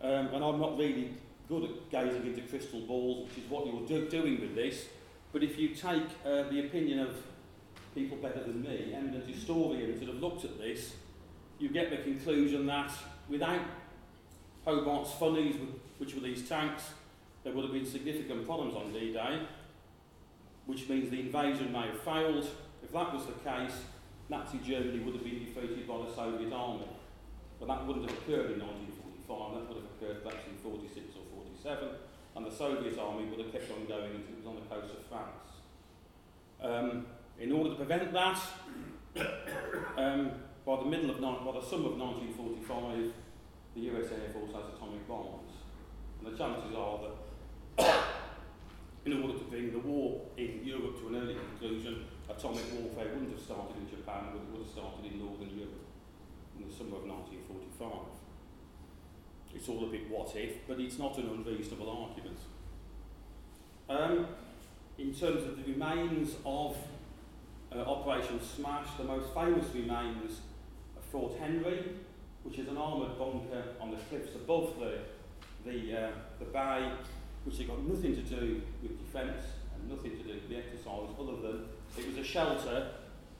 um, 0.00 0.28
and 0.28 0.44
I'm 0.44 0.58
not 0.58 0.78
really 0.78 1.14
good 1.48 1.64
at 1.64 1.90
gazing 1.90 2.26
into 2.26 2.42
crystal 2.42 2.80
balls, 2.80 3.28
which 3.28 3.44
is 3.44 3.50
what 3.50 3.66
you're 3.66 3.86
do- 3.86 4.08
doing 4.08 4.40
with 4.40 4.54
this, 4.54 4.86
but 5.32 5.42
if 5.42 5.58
you 5.58 5.68
take 5.68 6.04
uh, 6.24 6.42
the 6.50 6.66
opinion 6.66 7.00
of 7.00 7.16
people 7.94 8.16
better 8.16 8.42
than 8.42 8.62
me, 8.62 8.92
eminent 8.94 9.28
historians 9.28 10.00
that 10.00 10.08
have 10.08 10.18
looked 10.18 10.44
at 10.44 10.58
this, 10.58 10.94
you 11.58 11.68
get 11.68 11.90
the 11.90 11.98
conclusion 11.98 12.66
that 12.66 12.90
without 13.28 13.60
Hobart's 14.66 15.12
funnies, 15.12 15.56
which 15.98 16.14
were 16.14 16.20
these 16.20 16.48
tanks, 16.48 16.90
there 17.44 17.52
would 17.52 17.64
have 17.64 17.72
been 17.72 17.86
significant 17.86 18.46
problems 18.46 18.74
on 18.74 18.92
D-Day, 18.92 19.42
which 20.66 20.88
means 20.88 21.10
the 21.10 21.20
invasion 21.20 21.72
may 21.72 21.86
have 21.86 22.00
failed. 22.00 22.46
If 22.82 22.92
that 22.92 23.12
was 23.12 23.26
the 23.26 23.32
case, 23.32 23.84
Nazi 24.28 24.58
Germany 24.58 25.00
would 25.00 25.14
have 25.14 25.24
been 25.24 25.44
defeated 25.44 25.86
by 25.86 25.98
the 25.98 26.14
Soviet 26.14 26.52
army. 26.52 26.88
But 27.58 27.68
that 27.68 27.86
wouldn't 27.86 28.08
have 28.08 28.18
occurred 28.18 28.52
in 28.52 28.60
1945, 28.60 29.54
that 29.54 29.68
would 29.68 29.82
have 29.82 29.90
occurred 29.96 30.24
perhaps 30.24 30.46
in 30.48 30.56
46 30.56 31.16
or 31.16 31.44
47, 31.62 31.88
and 32.36 32.46
the 32.46 32.50
Soviet 32.50 32.98
army 32.98 33.26
would 33.26 33.40
have 33.40 33.52
kept 33.52 33.70
on 33.72 33.86
going 33.86 34.14
until 34.14 34.34
it 34.34 34.38
was 34.38 34.46
on 34.46 34.54
the 34.56 34.74
coast 34.74 34.94
of 34.94 35.04
France. 35.06 35.50
Um, 36.62 37.06
in 37.38 37.52
order 37.52 37.70
to 37.70 37.76
prevent 37.76 38.12
that, 38.12 38.38
um, 39.96 40.30
by 40.64 40.76
the 40.76 40.84
middle 40.84 41.10
of 41.10 41.20
by 41.20 41.52
the 41.58 41.66
summer 41.66 41.88
of 41.88 41.98
1945, 41.98 43.12
the 43.74 43.80
US 43.80 44.12
Air 44.12 44.30
Force 44.32 44.52
has 44.54 44.74
atomic 44.76 45.06
bombs, 45.08 45.52
and 46.18 46.32
the 46.32 46.36
chances 46.36 46.74
are 46.76 47.00
that 47.00 47.16
in 49.06 49.22
order 49.22 49.38
to 49.38 49.44
bring 49.44 49.72
the 49.72 49.78
war 49.78 50.20
in 50.36 50.60
Europe 50.62 51.00
to 51.00 51.08
an 51.08 51.16
early 51.16 51.34
conclusion, 51.34 52.04
atomic 52.28 52.64
warfare 52.76 53.08
wouldn't 53.14 53.32
have 53.32 53.40
started 53.40 53.76
in 53.76 53.88
Japan, 53.88 54.30
but 54.32 54.42
it 54.42 54.48
would 54.52 54.62
have 54.62 54.70
started 54.70 55.10
in 55.10 55.18
Northern 55.18 55.50
Europe 55.56 55.88
in 56.58 56.68
the 56.68 56.72
summer 56.72 57.00
of 57.00 57.04
1945. 57.08 58.29
It's 59.54 59.68
all 59.68 59.84
a 59.84 59.88
bit 59.88 60.08
what 60.10 60.34
if, 60.36 60.66
but 60.66 60.78
it's 60.80 60.98
not 60.98 61.18
an 61.18 61.28
unreasonable 61.28 61.90
argument. 61.90 62.38
Um, 63.88 64.26
in 64.98 65.14
terms 65.14 65.42
of 65.42 65.56
the 65.56 65.72
remains 65.72 66.36
of 66.46 66.76
uh, 67.74 67.78
Operation 67.78 68.40
Smash, 68.40 68.88
the 68.96 69.04
most 69.04 69.34
famous 69.34 69.66
remains 69.74 70.40
of 70.96 71.04
Fort 71.10 71.38
Henry, 71.38 71.84
which 72.44 72.58
is 72.58 72.68
an 72.68 72.76
armoured 72.76 73.18
bunker 73.18 73.64
on 73.80 73.90
the 73.90 73.96
cliffs 73.96 74.34
above 74.34 74.74
the, 74.78 74.98
the, 75.64 76.06
uh, 76.06 76.10
the 76.38 76.44
bay, 76.46 76.92
which 77.44 77.58
had 77.58 77.68
got 77.68 77.82
nothing 77.86 78.14
to 78.14 78.22
do 78.22 78.62
with 78.82 78.98
defence 78.98 79.44
and 79.74 79.90
nothing 79.90 80.16
to 80.16 80.22
do 80.22 80.34
with 80.34 80.48
the 80.48 80.56
exercise 80.56 81.08
other 81.18 81.36
than 81.42 81.64
it 81.98 82.06
was 82.06 82.18
a 82.18 82.24
shelter 82.24 82.90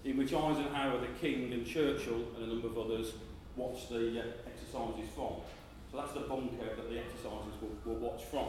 in 0.04 0.16
which 0.16 0.32
Eisenhower, 0.32 1.00
the 1.00 1.06
King 1.20 1.52
and 1.52 1.66
Churchill 1.66 2.24
and 2.36 2.44
a 2.44 2.46
number 2.46 2.68
of 2.68 2.78
others 2.78 3.12
watched 3.56 3.90
the 3.90 4.20
uh, 4.20 4.24
exercises 4.46 5.10
from. 5.14 5.34
So 5.90 5.96
that's 5.98 6.12
the 6.12 6.20
bunker 6.20 6.76
that 6.76 6.88
the 6.88 6.98
exercises 6.98 7.54
will, 7.60 7.76
will 7.84 8.00
watch 8.00 8.24
from. 8.24 8.46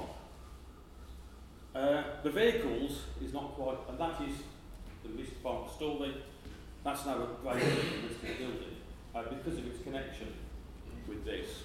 Uh, 1.73 2.03
the 2.23 2.29
vehicles 2.29 3.03
is 3.23 3.33
not 3.33 3.53
quite, 3.55 3.77
and 3.89 3.97
that 3.97 4.21
is 4.21 4.35
the 5.03 5.09
missed 5.09 5.41
part 5.41 5.69
of. 5.81 6.05
That's 6.83 7.05
now 7.05 7.15
a 7.15 7.27
great 7.41 7.63
listed 7.63 8.37
building 8.39 8.77
uh, 9.15 9.23
because 9.23 9.57
of 9.59 9.67
its 9.67 9.83
connection 9.83 10.33
with 11.07 11.23
this. 11.25 11.63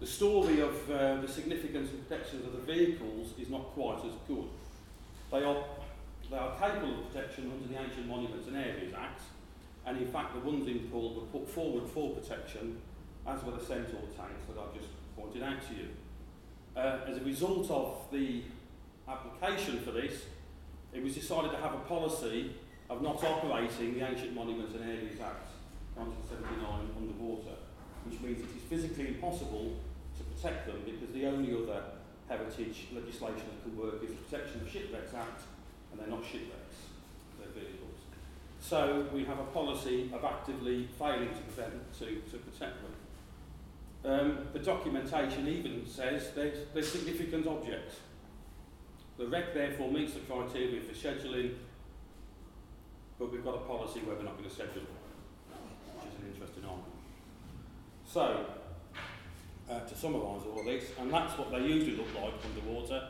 The 0.00 0.06
story 0.06 0.60
of 0.60 0.90
uh, 0.90 1.20
the 1.20 1.28
significance 1.28 1.90
and 1.90 2.06
protections 2.06 2.44
of 2.46 2.52
the 2.52 2.72
vehicles 2.72 3.28
is 3.38 3.48
not 3.48 3.72
quite 3.72 4.04
as 4.04 4.12
good. 4.28 4.48
They 5.30 5.42
are, 5.42 5.64
they 6.30 6.36
are 6.36 6.58
capable 6.58 7.00
of 7.00 7.12
protection 7.12 7.50
under 7.50 7.72
the 7.72 7.80
Ancient 7.80 8.06
Monuments 8.06 8.46
and 8.48 8.56
Areas 8.56 8.92
Act, 8.94 9.22
and 9.86 9.98
in 9.98 10.06
fact 10.08 10.34
the 10.34 10.40
ones 10.40 10.66
in 10.68 10.80
Poole 10.90 11.14
were 11.14 11.38
put 11.38 11.48
forward 11.48 11.88
for 11.88 12.14
protection 12.14 12.78
as 13.26 13.42
were 13.42 13.52
the 13.52 13.64
Centaur 13.64 14.00
tanks 14.16 14.46
that 14.48 14.58
I've 14.58 14.74
just 14.74 14.88
pointed 15.16 15.42
out 15.42 15.58
to 15.68 15.74
you. 15.74 15.88
Uh, 16.76 17.00
as 17.08 17.16
a 17.18 17.24
result 17.24 17.70
of 17.70 18.06
the 18.12 18.42
application 19.08 19.80
for 19.80 19.90
this, 19.90 20.24
it 20.92 21.02
was 21.02 21.14
decided 21.14 21.50
to 21.50 21.56
have 21.58 21.74
a 21.74 21.78
policy 21.88 22.52
of 22.88 23.02
not 23.02 23.22
operating 23.22 23.94
the 23.94 24.06
Ancient 24.06 24.34
Monuments 24.34 24.74
and 24.74 24.84
Areas 24.84 25.20
Act 25.20 25.50
1979 25.96 26.90
underwater, 26.96 27.56
which 28.04 28.20
means 28.20 28.38
it 28.40 28.50
is 28.56 28.62
physically 28.68 29.08
impossible 29.08 29.76
to 30.16 30.24
protect 30.24 30.66
them 30.66 30.82
because 30.84 31.12
the 31.12 31.26
only 31.26 31.52
other 31.52 31.82
heritage 32.28 32.88
legislation 32.94 33.42
that 33.48 33.62
can 33.62 33.76
work 33.76 34.02
is 34.02 34.10
the 34.10 34.16
Protection 34.28 34.60
of 34.60 34.68
Shipwrecks 34.70 35.14
Act, 35.14 35.42
and 35.90 36.00
they're 36.00 36.08
not 36.08 36.22
shipwrecks, 36.24 36.92
they're 37.38 37.54
vehicles. 37.54 38.00
So 38.60 39.06
we 39.12 39.24
have 39.24 39.38
a 39.38 39.48
policy 39.54 40.10
of 40.12 40.24
actively 40.24 40.88
failing 40.98 41.28
to, 41.28 41.42
prevent, 41.48 41.92
to, 41.98 42.06
to 42.30 42.38
protect 42.38 42.82
them. 42.82 42.92
Um, 44.06 44.38
the 44.52 44.60
documentation 44.60 45.48
even 45.48 45.84
says 45.84 46.30
they're 46.32 46.82
significant 46.82 47.44
objects. 47.48 47.96
The 49.18 49.26
REC 49.26 49.52
therefore 49.52 49.90
meets 49.90 50.14
the 50.14 50.20
criteria 50.20 50.80
for 50.80 50.92
scheduling, 50.92 51.54
but 53.18 53.32
we've 53.32 53.44
got 53.44 53.56
a 53.56 53.66
policy 53.66 54.00
where 54.00 54.14
we're 54.14 54.22
not 54.22 54.38
going 54.38 54.48
to 54.48 54.54
schedule, 54.54 54.82
which 54.82 56.12
is 56.12 56.20
an 56.22 56.32
interesting 56.32 56.62
argument. 56.62 56.92
So, 58.06 58.46
uh, 59.68 59.80
to 59.80 59.96
summarise 59.96 60.42
all 60.54 60.62
this, 60.64 60.84
and 61.00 61.12
that's 61.12 61.36
what 61.36 61.50
they 61.50 61.66
usually 61.66 61.96
look 61.96 62.14
like 62.14 62.34
underwater. 62.44 63.08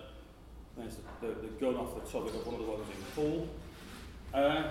There's 0.78 0.96
the, 1.20 1.26
the, 1.26 1.34
the 1.42 1.48
gun 1.60 1.76
off 1.76 1.94
the 1.94 2.10
top 2.10 2.26
of 2.26 2.46
one 2.46 2.54
of 2.54 2.60
the 2.62 2.72
ones 2.72 2.86
in 2.88 3.00
the 3.04 3.10
pool. 3.20 3.48
Uh, 4.32 4.70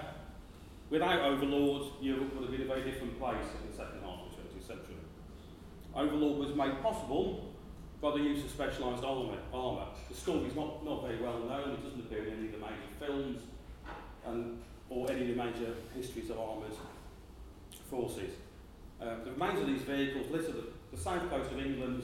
without 0.90 1.22
overlords, 1.22 1.92
Europe 2.02 2.34
would 2.34 2.50
have 2.50 2.52
been 2.52 2.62
a 2.62 2.74
very 2.74 2.90
different 2.90 3.20
place 3.20 3.46
in 3.62 3.70
the 3.70 3.78
second 3.78 4.02
half 4.02 4.26
of 4.26 4.32
the 4.32 4.42
20th 4.42 4.66
century. 4.66 5.05
Overlord 5.96 6.38
was 6.38 6.56
made 6.56 6.82
possible 6.82 7.54
by 8.02 8.12
the 8.12 8.24
use 8.24 8.44
of 8.44 8.52
specialised 8.52 9.04
armour. 9.04 9.38
The 10.10 10.16
story 10.16 10.48
is 10.48 10.56
not, 10.56 10.84
not 10.84 11.04
very 11.04 11.22
well 11.22 11.40
known, 11.40 11.72
it 11.72 11.84
doesn't 11.84 12.02
appear 12.02 12.26
in 12.26 12.34
any 12.34 12.46
of 12.48 12.52
the 12.52 12.58
major 12.60 12.92
films 13.00 13.42
and, 14.26 14.60
or 14.90 15.10
any 15.10 15.22
of 15.22 15.28
the 15.30 15.44
major 15.44 15.74
histories 15.96 16.30
of 16.30 16.40
armoured 16.40 16.74
forces. 17.90 18.32
Uh, 19.02 19.24
the 19.24 19.32
remains 19.32 19.62
of 19.62 19.68
these 19.68 19.82
vehicles 19.82 20.30
litter 20.32 20.52
the, 20.52 20.68
the 20.92 20.98
south 20.98 21.30
coast 21.30 21.52
of 21.52 21.60
England 21.60 22.04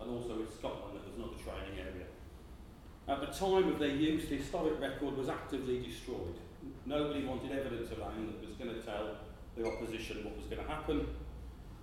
and 0.00 0.10
also 0.10 0.40
in 0.40 0.50
Scotland, 0.50 0.96
that 0.96 1.04
was 1.04 1.14
another 1.16 1.36
training 1.42 1.78
area. 1.78 2.06
At 3.06 3.20
the 3.20 3.26
time 3.26 3.68
of 3.68 3.78
their 3.78 3.88
use, 3.88 4.28
the 4.28 4.36
historic 4.36 4.80
record 4.80 5.16
was 5.16 5.28
actively 5.28 5.80
destroyed. 5.80 6.36
Nobody 6.86 7.24
wanted 7.24 7.52
evidence 7.52 7.90
around 7.92 8.28
that 8.28 8.46
was 8.46 8.56
going 8.56 8.74
to 8.74 8.80
tell 8.80 9.16
the 9.56 9.66
opposition 9.66 10.24
what 10.24 10.36
was 10.36 10.46
going 10.46 10.62
to 10.62 10.68
happen. 10.68 11.06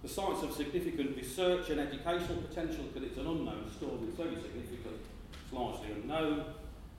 The 0.04 0.10
sites 0.10 0.44
of 0.44 0.54
significant 0.54 1.18
research 1.18 1.70
and 1.70 1.80
educational 1.80 2.42
potential 2.44 2.86
because 2.94 3.10
it's 3.10 3.18
an 3.18 3.27
unknown 3.27 3.70
story, 3.75 4.00
it's 4.08 4.18
very 4.18 4.36
significant. 4.36 5.01
It's 5.44 5.54
largely 5.54 5.92
unknown. 5.92 6.46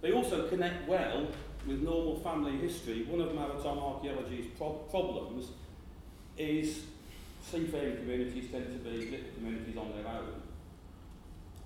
They 0.00 0.12
also 0.12 0.49
connect 0.49 0.88
well 0.88 1.26
with 1.67 1.83
normal 1.83 2.19
family 2.21 2.57
history. 2.59 3.05
One 3.05 3.21
of 3.21 3.35
maritime 3.35 3.78
archaeology's 3.78 4.47
pro- 4.57 4.85
problems 4.90 5.49
is 6.37 6.83
seafaring 7.43 7.97
communities 7.97 8.50
tend 8.50 8.67
to 8.67 8.90
be 8.90 9.11
little 9.11 9.26
communities 9.35 9.76
on 9.76 9.93
their 9.93 10.07
own, 10.12 10.43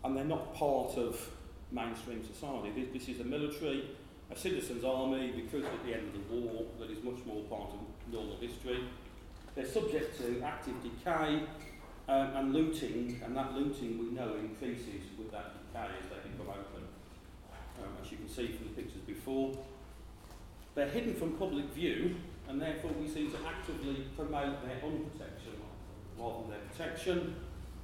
and 0.04 0.16
they're 0.16 0.24
not 0.24 0.54
part 0.54 0.96
of 0.96 1.30
mainstream 1.70 2.24
society. 2.24 2.70
This, 2.70 3.06
this 3.06 3.14
is 3.14 3.20
a 3.20 3.24
military, 3.24 3.90
a 4.30 4.36
citizens' 4.36 4.84
army, 4.84 5.32
recruited 5.36 5.70
at 5.70 5.84
the 5.84 5.94
end 5.94 6.08
of 6.08 6.14
the 6.14 6.36
war, 6.36 6.64
that 6.78 6.90
is 6.90 7.02
much 7.02 7.24
more 7.26 7.42
part 7.44 7.70
of 7.72 8.12
normal 8.12 8.36
history. 8.36 8.84
They're 9.54 9.66
subject 9.66 10.18
to 10.18 10.42
active 10.42 10.74
decay 10.82 11.42
um, 12.08 12.36
and 12.36 12.52
looting, 12.52 13.20
and 13.24 13.36
that 13.36 13.52
looting 13.54 13.98
we 13.98 14.06
know 14.06 14.34
increases 14.36 15.04
with 15.18 15.30
that 15.32 15.52
decay 15.72 15.88
as 16.02 16.08
they 16.08 16.30
become 16.30 16.48
open, 16.48 16.88
um, 17.82 17.90
as 18.02 18.10
you 18.10 18.16
can 18.16 18.28
see 18.28 18.48
from 18.48 18.68
the 18.68 18.82
pictures 18.82 19.02
before. 19.06 19.52
They're 20.74 20.88
hidden 20.88 21.14
from 21.14 21.32
public 21.32 21.66
view, 21.66 22.16
and 22.48 22.60
therefore 22.60 22.92
we 22.92 23.08
seem 23.08 23.30
to 23.30 23.38
actively 23.46 24.06
promote 24.16 24.64
their 24.64 24.76
unprotection 24.82 25.60
rather 26.18 26.42
than 26.42 26.50
their 26.50 26.60
protection. 26.70 27.36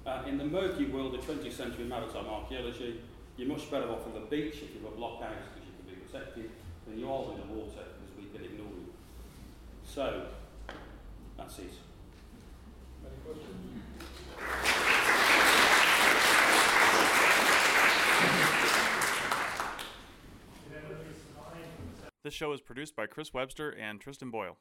Uh, 0.06 0.22
in 0.26 0.38
the 0.38 0.44
murky 0.44 0.86
world 0.86 1.14
of 1.14 1.20
20th 1.20 1.52
century 1.52 1.84
maritime 1.84 2.26
archaeology, 2.26 3.00
you're 3.36 3.48
much 3.48 3.70
better 3.70 3.88
off 3.90 4.06
on 4.06 4.14
the 4.14 4.20
beach 4.20 4.54
if 4.54 4.74
you've 4.74 4.82
got 4.82 4.96
blockhouse 4.96 5.44
because 5.54 5.68
you 5.68 5.74
can 5.76 5.94
be 5.94 6.00
protected 6.00 6.50
than 6.86 6.98
you 6.98 7.12
are 7.12 7.32
in 7.32 7.40
the 7.40 7.54
water 7.54 7.84
because 8.00 8.16
we 8.16 8.24
can 8.36 8.44
ignore 8.44 8.66
you. 8.66 8.92
So, 9.84 10.26
that's 11.48 11.60
it. 11.60 11.72
Any 13.06 13.16
questions? 13.24 13.54
This 22.22 22.34
show 22.34 22.52
is 22.52 22.60
produced 22.60 22.94
by 22.94 23.06
Chris 23.06 23.32
Webster 23.32 23.70
and 23.70 23.98
Tristan 24.00 24.30
Boyle. 24.30 24.58